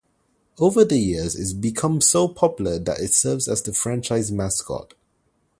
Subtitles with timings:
[0.57, 4.95] Over the years, it's become so popular that it serves as the franchise mascot.